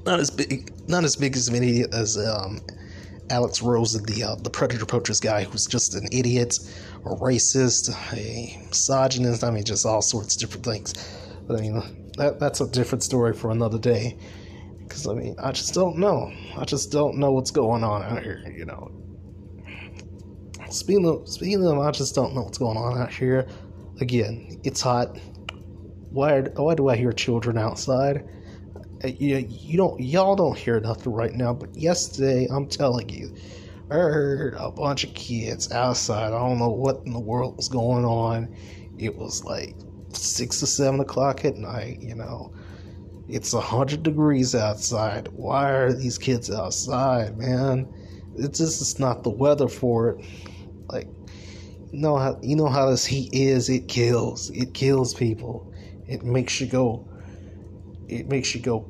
not 0.05 0.19
as 0.19 0.29
big, 0.29 0.71
not 0.87 1.03
as 1.03 1.15
big 1.15 1.35
as 1.35 1.47
an 1.47 1.55
idiot 1.55 1.93
as 1.93 2.17
um, 2.17 2.59
Alex 3.29 3.61
Rose, 3.61 3.93
the 4.01 4.23
uh, 4.23 4.35
the 4.35 4.49
Predator 4.49 4.85
Poachers 4.85 5.19
guy, 5.19 5.43
who's 5.43 5.65
just 5.65 5.95
an 5.95 6.07
idiot, 6.11 6.59
a 7.05 7.09
racist, 7.09 7.89
a 8.13 8.57
misogynist. 8.67 9.43
I 9.43 9.51
mean, 9.51 9.63
just 9.63 9.85
all 9.85 10.01
sorts 10.01 10.35
of 10.35 10.41
different 10.41 10.65
things. 10.65 10.93
But 11.47 11.57
I 11.57 11.61
mean, 11.61 12.11
that 12.17 12.39
that's 12.39 12.61
a 12.61 12.67
different 12.67 13.03
story 13.03 13.33
for 13.33 13.51
another 13.51 13.79
day. 13.79 14.17
Because 14.79 15.07
I 15.07 15.13
mean, 15.13 15.35
I 15.41 15.51
just 15.51 15.73
don't 15.73 15.97
know. 15.97 16.31
I 16.57 16.65
just 16.65 16.91
don't 16.91 17.17
know 17.17 17.31
what's 17.31 17.51
going 17.51 17.83
on 17.83 18.03
out 18.03 18.23
here. 18.23 18.43
You 18.55 18.65
know, 18.65 18.91
speaking 20.69 21.07
of 21.07 21.27
speaking 21.27 21.65
of 21.65 21.79
I 21.79 21.91
just 21.91 22.13
don't 22.15 22.35
know 22.35 22.43
what's 22.43 22.57
going 22.57 22.77
on 22.77 23.01
out 23.01 23.13
here. 23.13 23.47
Again, 24.01 24.59
it's 24.63 24.81
hot. 24.81 25.17
Why 26.11 26.41
why 26.41 26.75
do 26.75 26.89
I 26.89 26.97
hear 26.97 27.13
children 27.13 27.57
outside? 27.57 28.27
Uh, 29.03 29.07
you, 29.07 29.45
you 29.49 29.77
don't 29.77 29.99
y'all 29.99 30.35
don't 30.35 30.57
hear 30.57 30.79
nothing 30.79 31.11
right 31.11 31.33
now, 31.33 31.53
but 31.53 31.75
yesterday 31.75 32.47
I'm 32.49 32.67
telling 32.67 33.09
you, 33.09 33.33
I 33.89 33.95
heard 33.95 34.55
a 34.57 34.71
bunch 34.71 35.03
of 35.03 35.13
kids 35.13 35.71
outside. 35.71 36.27
I 36.27 36.39
don't 36.39 36.59
know 36.59 36.69
what 36.69 37.01
in 37.05 37.11
the 37.11 37.19
world 37.19 37.57
was 37.57 37.67
going 37.67 38.05
on. 38.05 38.55
It 38.97 39.15
was 39.15 39.43
like 39.43 39.75
six 40.13 40.63
or 40.63 40.67
seven 40.67 40.99
o'clock 41.01 41.43
at 41.43 41.57
night, 41.57 42.01
you 42.01 42.15
know. 42.15 42.53
It's 43.27 43.53
a 43.53 43.59
hundred 43.61 44.03
degrees 44.03 44.55
outside. 44.55 45.27
Why 45.29 45.71
are 45.71 45.93
these 45.93 46.17
kids 46.17 46.49
outside, 46.51 47.37
man? 47.37 47.91
It's 48.37 48.59
just 48.59 48.81
it's 48.81 48.99
not 48.99 49.23
the 49.23 49.29
weather 49.29 49.67
for 49.67 50.11
it. 50.11 50.25
Like 50.87 51.07
you 51.91 51.99
know 51.99 52.17
how 52.17 52.39
you 52.41 52.55
know 52.55 52.67
how 52.67 52.89
this 52.89 53.05
heat 53.05 53.33
is, 53.33 53.69
it 53.69 53.87
kills. 53.87 54.49
It 54.51 54.73
kills 54.73 55.13
people. 55.13 55.73
It 56.07 56.23
makes 56.23 56.61
you 56.61 56.67
go 56.67 57.07
it 58.07 58.27
makes 58.27 58.53
you 58.53 58.61
go 58.61 58.85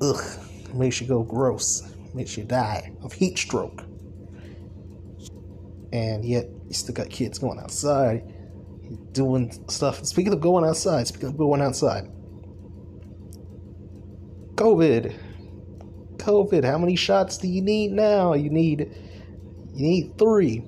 ugh. 0.00 0.40
Makes 0.74 1.00
you 1.00 1.06
go 1.06 1.22
gross. 1.22 1.82
Makes 2.14 2.36
you 2.36 2.44
die 2.44 2.92
of 3.02 3.12
heat 3.12 3.38
stroke. 3.38 3.82
And 5.92 6.24
yet 6.24 6.46
you 6.66 6.74
still 6.74 6.94
got 6.94 7.10
kids 7.10 7.38
going 7.38 7.58
outside 7.58 8.34
doing 9.12 9.52
stuff. 9.68 10.04
Speaking 10.04 10.32
of 10.32 10.40
going 10.40 10.64
outside, 10.64 11.06
speaking 11.06 11.28
of 11.28 11.36
going 11.36 11.60
outside, 11.60 12.04
COVID. 14.54 15.14
COVID. 16.16 16.64
How 16.64 16.78
many 16.78 16.96
shots 16.96 17.38
do 17.38 17.48
you 17.48 17.62
need 17.62 17.92
now? 17.92 18.34
You 18.34 18.50
need 18.50 18.92
you 19.74 19.88
need 19.88 20.18
three. 20.18 20.64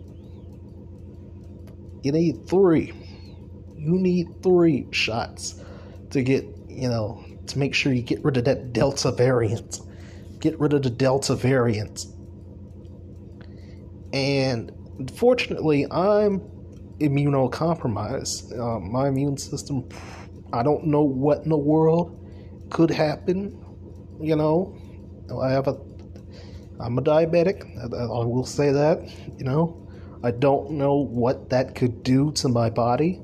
You 2.02 2.12
need 2.12 2.48
three. 2.48 2.92
You 3.76 3.98
need 3.98 4.42
three 4.42 4.88
shots 4.90 5.60
to 6.10 6.22
get, 6.22 6.44
you 6.68 6.88
know, 6.88 7.24
to 7.48 7.58
make 7.58 7.74
sure 7.74 7.92
you 7.92 8.02
get 8.02 8.24
rid 8.24 8.36
of 8.36 8.44
that 8.44 8.72
Delta 8.72 9.12
variant. 9.12 9.80
Get 10.40 10.58
rid 10.60 10.72
of 10.72 10.82
the 10.82 10.90
Delta 10.90 11.34
variant. 11.34 12.06
And 14.12 14.72
fortunately, 15.14 15.86
I'm 15.90 16.40
immunocompromised. 17.00 18.58
Uh, 18.58 18.80
my 18.80 19.08
immune 19.08 19.36
system, 19.36 19.88
I 20.52 20.62
don't 20.62 20.86
know 20.86 21.02
what 21.02 21.42
in 21.42 21.50
the 21.50 21.56
world 21.58 22.18
could 22.70 22.90
happen. 22.90 23.62
You 24.20 24.36
know, 24.36 24.76
I 25.42 25.50
have 25.50 25.68
a, 25.68 25.76
I'm 26.80 26.98
a 26.98 27.02
diabetic. 27.02 27.64
I, 27.78 27.96
I 27.96 28.24
will 28.24 28.46
say 28.46 28.72
that. 28.72 29.02
You 29.38 29.44
know, 29.44 29.88
I 30.22 30.30
don't 30.30 30.72
know 30.72 30.96
what 30.96 31.50
that 31.50 31.74
could 31.74 32.02
do 32.02 32.32
to 32.32 32.48
my 32.48 32.70
body. 32.70 33.20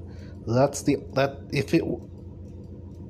That's 0.46 0.82
the 0.82 0.96
that 1.14 1.38
if 1.52 1.72
it 1.72 1.84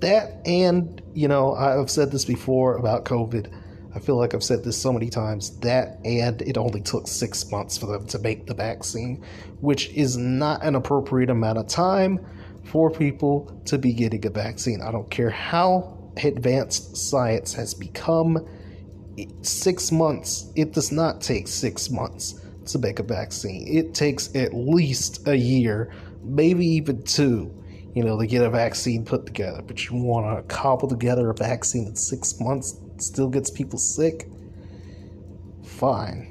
that 0.03 0.47
and 0.47 1.01
you 1.15 1.27
know 1.27 1.55
I've 1.55 1.91
said 1.91 2.13
this 2.13 2.25
before 2.25 2.77
about 2.77 3.05
COVID 3.05 3.51
I 3.95 3.99
feel 3.99 4.17
like 4.17 4.35
I've 4.35 4.43
said 4.43 4.65
this 4.65 4.81
so 4.81 4.93
many 4.93 5.11
times 5.11 5.59
that, 5.61 5.99
and 6.05 6.41
it 6.43 6.57
only 6.57 6.81
took 6.81 7.07
six 7.07 7.51
months 7.51 7.77
for 7.77 7.87
them 7.87 8.07
to 8.09 8.19
make 8.19 8.47
the 8.47 8.55
vaccine, 8.55 9.23
which 9.61 9.91
is 9.91 10.17
not 10.17 10.65
an 10.65 10.75
appropriate 10.75 11.29
amount 11.29 11.59
of 11.59 11.67
time 11.67 12.25
for 12.65 12.91
people 12.91 13.61
to 13.67 13.77
be 13.77 13.93
getting 13.93 14.25
a 14.25 14.31
vaccine. 14.31 14.81
I 14.81 14.93
don't 14.93 15.11
care 15.11 15.29
how 15.29 15.99
advanced 16.23 16.97
science 16.97 17.53
has 17.55 17.75
become. 17.75 18.47
Six 19.43 19.93
months, 19.93 20.51
it 20.57 20.73
does 20.73 20.91
not 20.91 21.21
take 21.21 21.47
six 21.47 21.91
months 21.91 22.41
to 22.67 22.79
make 22.79 22.99
a 22.99 23.03
vaccine. 23.03 23.67
It 23.69 23.93
takes 23.93 24.35
at 24.35 24.55
least 24.55 25.29
a 25.29 25.35
year, 25.37 25.93
maybe 26.25 26.65
even 26.65 27.03
two, 27.03 27.53
you 27.95 28.03
know, 28.03 28.19
to 28.19 28.27
get 28.27 28.43
a 28.43 28.51
vaccine 28.51 29.05
put 29.05 29.27
together. 29.27 29.63
But 29.63 29.89
you 29.89 29.97
want 29.97 30.37
to 30.37 30.55
cobble 30.55 30.89
together 30.89 31.31
a 31.31 31.35
vaccine 31.35 31.87
in 31.87 31.97
six 31.97 32.41
months? 32.41 32.79
still 33.03 33.29
gets 33.29 33.51
people 33.51 33.79
sick, 33.79 34.29
fine. 35.65 36.29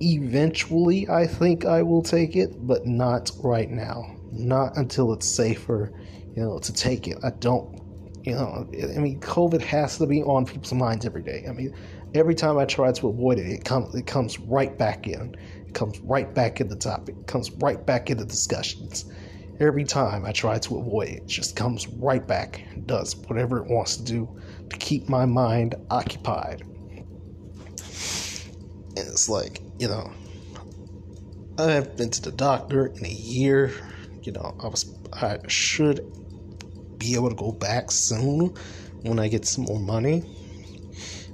Eventually, 0.00 1.08
I 1.08 1.26
think 1.26 1.64
I 1.64 1.82
will 1.82 2.02
take 2.02 2.36
it, 2.36 2.66
but 2.66 2.86
not 2.86 3.30
right 3.42 3.70
now. 3.70 4.16
Not 4.30 4.76
until 4.76 5.12
it's 5.12 5.26
safer, 5.26 5.92
you 6.36 6.42
know, 6.42 6.58
to 6.58 6.72
take 6.72 7.08
it. 7.08 7.18
I 7.22 7.30
don't, 7.30 7.80
you 8.24 8.34
know, 8.34 8.68
I 8.72 8.98
mean, 8.98 9.20
COVID 9.20 9.62
has 9.62 9.96
to 9.98 10.06
be 10.06 10.22
on 10.22 10.44
people's 10.44 10.74
minds 10.74 11.06
every 11.06 11.22
day. 11.22 11.46
I 11.48 11.52
mean, 11.52 11.74
every 12.14 12.34
time 12.34 12.58
I 12.58 12.64
try 12.64 12.92
to 12.92 13.08
avoid 13.08 13.38
it, 13.38 13.46
it 13.46 13.64
comes, 13.64 13.94
it 13.94 14.06
comes 14.06 14.38
right 14.40 14.76
back 14.76 15.06
in. 15.06 15.34
It 15.66 15.74
comes 15.74 16.00
right 16.00 16.32
back 16.34 16.60
in 16.60 16.68
the 16.68 16.76
topic. 16.76 17.14
It 17.18 17.26
comes 17.26 17.50
right 17.52 17.84
back 17.86 18.10
into 18.10 18.24
discussions 18.24 19.06
every 19.60 19.84
time 19.84 20.24
I 20.24 20.32
try 20.32 20.58
to 20.58 20.78
avoid 20.78 21.08
it, 21.08 21.14
it 21.18 21.28
just 21.28 21.56
comes 21.56 21.86
right 21.88 22.26
back 22.26 22.62
and 22.72 22.86
does 22.86 23.16
whatever 23.26 23.58
it 23.58 23.70
wants 23.70 23.96
to 23.96 24.04
do 24.04 24.28
to 24.70 24.76
keep 24.78 25.08
my 25.08 25.26
mind 25.26 25.74
occupied. 25.90 26.62
And 28.96 29.08
it's 29.08 29.28
like, 29.28 29.60
you 29.78 29.88
know, 29.88 30.12
I 31.58 31.70
haven't 31.72 31.96
been 31.96 32.10
to 32.10 32.22
the 32.22 32.32
doctor 32.32 32.86
in 32.86 33.04
a 33.04 33.08
year. 33.08 33.72
You 34.22 34.32
know, 34.32 34.56
I 34.60 34.66
was 34.66 34.92
I 35.12 35.38
should 35.48 36.00
be 36.98 37.14
able 37.14 37.28
to 37.28 37.36
go 37.36 37.52
back 37.52 37.90
soon 37.90 38.54
when 39.02 39.18
I 39.18 39.28
get 39.28 39.44
some 39.46 39.64
more 39.64 39.80
money 39.80 40.22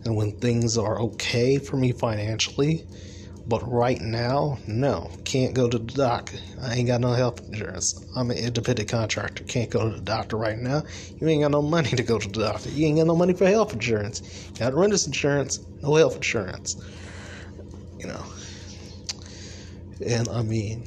and 0.05 0.17
when 0.17 0.39
things 0.39 0.77
are 0.77 1.01
okay 1.01 1.59
for 1.59 1.77
me 1.77 1.93
financially. 1.93 2.85
But 3.51 3.69
right 3.69 4.01
now, 4.01 4.61
no, 4.69 5.11
can't 5.25 5.55
go 5.55 5.69
to 5.69 5.79
the 5.79 5.93
doctor. 5.93 6.39
I 6.63 6.77
ain't 6.77 6.87
got 6.87 7.01
no 7.01 7.15
health 7.15 7.41
insurance. 7.49 7.97
I'm 8.15 8.31
an 8.31 8.39
independent 8.39 8.89
contractor. 8.89 9.43
Can't 9.43 9.71
go 9.71 9.91
to 9.91 9.97
the 9.97 10.03
doctor 10.03 10.37
right 10.37 10.57
now. 10.57 10.85
You 11.19 11.27
ain't 11.27 11.43
got 11.43 11.51
no 11.51 11.61
money 11.61 11.91
to 11.91 12.03
go 12.05 12.21
to 12.21 12.29
the 12.29 12.45
doctor. 12.45 12.71
You 12.71 12.87
ain't 12.87 12.99
got 12.99 13.09
no 13.09 13.17
money 13.17 13.35
for 13.35 13.49
health 13.49 13.73
insurance. 13.75 14.23
Got 14.57 14.75
renter's 14.75 15.09
insurance, 15.09 15.59
no 15.83 15.97
health 15.97 16.15
insurance. 16.15 16.77
You 17.99 18.07
know. 18.07 18.25
And 20.07 20.29
I 20.29 20.43
mean, 20.43 20.85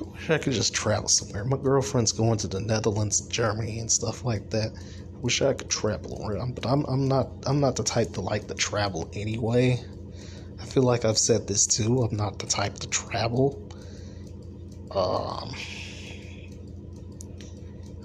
I 0.00 0.04
wish 0.12 0.30
I 0.30 0.38
could 0.38 0.52
just 0.52 0.72
travel 0.72 1.08
somewhere. 1.08 1.44
My 1.44 1.56
girlfriend's 1.56 2.12
going 2.12 2.38
to 2.38 2.48
the 2.48 2.60
Netherlands, 2.60 3.22
Germany, 3.22 3.80
and 3.80 3.90
stuff 3.90 4.24
like 4.24 4.50
that. 4.50 4.70
I 4.76 5.18
wish 5.20 5.42
I 5.42 5.54
could 5.54 5.68
travel 5.68 6.24
around, 6.24 6.54
but 6.54 6.64
I'm 6.64 6.84
I'm 6.86 7.08
not 7.08 7.32
I'm 7.44 7.58
not 7.58 7.74
the 7.74 7.82
type 7.82 8.12
to 8.12 8.20
like 8.20 8.46
to 8.46 8.54
travel 8.54 9.10
anyway. 9.14 9.82
Feel 10.68 10.82
like 10.82 11.06
I've 11.06 11.18
said 11.18 11.46
this 11.46 11.66
too. 11.66 12.02
I'm 12.02 12.14
not 12.14 12.38
the 12.38 12.46
type 12.46 12.74
to 12.80 12.88
travel. 12.88 13.66
Um, 14.90 15.54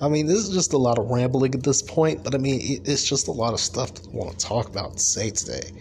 I 0.02 0.08
mean, 0.08 0.28
this 0.28 0.39
is 0.39 0.49
just 0.49 0.71
a 0.71 0.78
lot 0.78 0.97
of 0.97 1.10
rambling 1.10 1.56
at 1.56 1.63
this 1.63 1.82
point, 1.82 2.23
but 2.23 2.34
I 2.34 2.38
mean, 2.38 2.82
it's 2.86 3.04
just 3.04 3.28
a 3.28 3.32
lot 3.32 3.54
of 3.54 3.60
stuff 3.60 3.93
that 3.95 4.08
I 4.08 4.12
want 4.12 4.39
to 4.39 4.45
talk 4.45 4.69
about 4.69 4.91
and 4.91 5.02
say 5.02 5.30
today. 5.30 5.71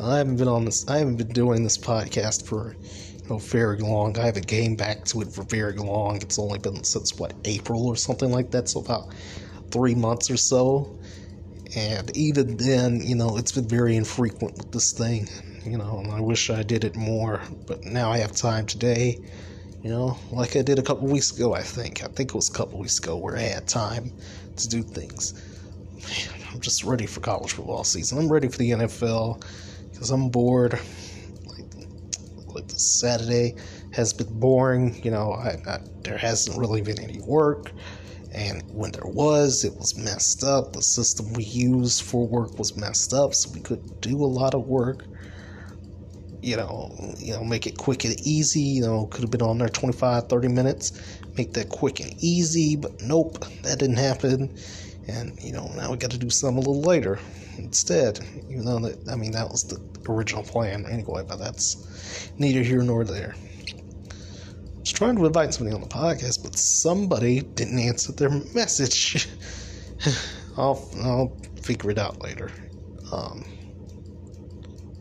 I 0.00 0.18
haven't 0.18 0.36
been 0.36 0.48
on 0.48 0.64
this. 0.64 0.88
I 0.88 0.98
haven't 0.98 1.16
been 1.16 1.28
doing 1.28 1.64
this 1.64 1.76
podcast 1.76 2.46
for 2.46 2.76
you 3.20 3.28
know 3.28 3.38
very 3.38 3.78
long. 3.78 4.16
I 4.16 4.26
haven't 4.26 4.46
gained 4.46 4.78
back 4.78 5.04
to 5.06 5.20
it 5.22 5.32
for 5.32 5.42
very 5.42 5.76
long. 5.76 6.22
It's 6.22 6.38
only 6.38 6.60
been 6.60 6.84
since 6.84 7.18
what 7.18 7.34
April 7.46 7.86
or 7.86 7.96
something 7.96 8.30
like 8.30 8.52
that, 8.52 8.68
so 8.68 8.80
about 8.80 9.12
three 9.72 9.96
months 9.96 10.30
or 10.30 10.36
so. 10.36 10.98
And 11.76 12.16
even 12.16 12.56
then, 12.56 13.00
you 13.02 13.16
know, 13.16 13.36
it's 13.36 13.52
been 13.52 13.68
very 13.68 13.96
infrequent 13.96 14.56
with 14.56 14.70
this 14.70 14.92
thing 14.92 15.28
you 15.64 15.76
know, 15.76 15.98
and 15.98 16.12
I 16.12 16.20
wish 16.20 16.50
I 16.50 16.62
did 16.62 16.84
it 16.84 16.96
more, 16.96 17.40
but 17.66 17.84
now 17.84 18.10
I 18.10 18.18
have 18.18 18.32
time 18.32 18.66
today, 18.66 19.18
you 19.82 19.90
know, 19.90 20.18
like 20.30 20.56
I 20.56 20.62
did 20.62 20.78
a 20.78 20.82
couple 20.82 21.06
weeks 21.08 21.36
ago, 21.36 21.54
I 21.54 21.62
think. 21.62 22.02
I 22.02 22.08
think 22.08 22.30
it 22.30 22.34
was 22.34 22.48
a 22.48 22.52
couple 22.52 22.78
weeks 22.78 22.98
ago 22.98 23.16
where 23.16 23.36
I 23.36 23.42
had 23.42 23.66
time 23.66 24.12
to 24.56 24.68
do 24.68 24.82
things. 24.82 25.34
Man, 25.94 26.46
I'm 26.52 26.60
just 26.60 26.84
ready 26.84 27.06
for 27.06 27.20
college 27.20 27.52
football 27.52 27.84
season. 27.84 28.18
I'm 28.18 28.30
ready 28.30 28.48
for 28.48 28.58
the 28.58 28.70
NFL 28.70 29.44
because 29.90 30.10
I'm 30.10 30.30
bored. 30.30 30.78
Like, 31.46 32.54
like 32.54 32.64
Saturday 32.70 33.56
has 33.92 34.12
been 34.12 34.38
boring, 34.38 35.02
you 35.04 35.10
know, 35.10 35.32
I, 35.32 35.58
I, 35.66 35.80
there 36.02 36.18
hasn't 36.18 36.58
really 36.58 36.82
been 36.82 37.00
any 37.00 37.20
work. 37.20 37.72
And 38.32 38.62
when 38.70 38.92
there 38.92 39.06
was, 39.06 39.64
it 39.64 39.74
was 39.76 39.96
messed 39.96 40.44
up. 40.44 40.72
The 40.72 40.82
system 40.82 41.32
we 41.32 41.44
used 41.44 42.02
for 42.02 42.26
work 42.26 42.58
was 42.58 42.76
messed 42.76 43.14
up, 43.14 43.34
so 43.34 43.50
we 43.54 43.60
couldn't 43.60 44.00
do 44.00 44.22
a 44.22 44.26
lot 44.26 44.54
of 44.54 44.66
work 44.66 45.04
you 46.40 46.56
know, 46.56 46.94
you 47.18 47.32
know, 47.34 47.44
make 47.44 47.66
it 47.66 47.76
quick 47.76 48.04
and 48.04 48.18
easy. 48.26 48.60
You 48.60 48.82
know, 48.82 49.06
could 49.06 49.22
have 49.22 49.30
been 49.30 49.42
on 49.42 49.58
there 49.58 49.68
25, 49.68 50.28
30 50.28 50.48
minutes, 50.48 50.92
make 51.36 51.52
that 51.54 51.68
quick 51.68 52.00
and 52.00 52.12
easy, 52.22 52.76
but 52.76 53.00
nope, 53.02 53.44
that 53.62 53.78
didn't 53.78 53.96
happen. 53.98 54.56
And 55.08 55.38
you 55.42 55.52
know, 55.52 55.68
now 55.76 55.90
we 55.90 55.96
got 55.96 56.10
to 56.10 56.18
do 56.18 56.30
something 56.30 56.56
a 56.56 56.60
little 56.60 56.82
later 56.82 57.18
instead. 57.56 58.20
Even 58.50 58.64
though 58.64 58.78
that, 58.80 59.08
I 59.10 59.16
mean, 59.16 59.32
that 59.32 59.48
was 59.50 59.64
the 59.64 59.80
original 60.10 60.42
plan 60.42 60.86
anyway, 60.86 61.24
but 61.26 61.38
that's 61.38 62.30
neither 62.38 62.62
here 62.62 62.82
nor 62.82 63.04
there. 63.04 63.34
I 63.36 64.80
was 64.80 64.92
trying 64.92 65.16
to 65.16 65.26
invite 65.26 65.52
somebody 65.54 65.74
on 65.74 65.80
the 65.82 65.88
podcast, 65.88 66.42
but 66.42 66.56
somebody 66.56 67.40
didn't 67.40 67.78
answer 67.78 68.12
their 68.12 68.30
message. 68.54 69.28
I'll 70.56 70.88
I'll 71.02 71.36
figure 71.62 71.90
it 71.90 71.98
out 71.98 72.22
later. 72.22 72.50
Um, 73.12 73.44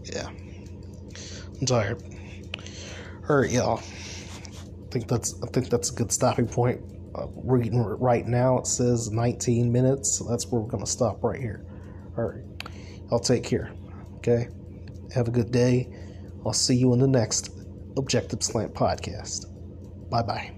yeah. 0.03 0.29
Tired. 1.65 2.01
All 3.29 3.37
right, 3.37 3.51
y'all. 3.51 3.79
I 3.79 4.89
think 4.91 5.07
that's 5.07 5.41
I 5.43 5.47
think 5.47 5.69
that's 5.69 5.91
a 5.91 5.95
good 5.95 6.11
stopping 6.11 6.47
point. 6.47 6.81
Uh, 7.15 7.27
reading 7.35 7.83
right 7.83 8.25
now, 8.25 8.59
it 8.59 8.67
says 8.67 9.11
19 9.11 9.71
minutes, 9.71 10.17
so 10.17 10.25
that's 10.25 10.47
where 10.47 10.61
we're 10.61 10.69
gonna 10.69 10.85
stop 10.85 11.23
right 11.23 11.39
here. 11.39 11.65
All 12.17 12.25
right, 12.25 12.43
I'll 13.11 13.19
take 13.19 13.43
care. 13.43 13.71
Okay, 14.17 14.49
have 15.13 15.27
a 15.27 15.31
good 15.31 15.51
day. 15.51 15.91
I'll 16.45 16.53
see 16.53 16.75
you 16.75 16.93
in 16.93 16.99
the 16.99 17.07
next 17.07 17.49
Objective 17.97 18.43
Slant 18.43 18.73
podcast. 18.73 19.45
Bye 20.09 20.21
bye. 20.21 20.56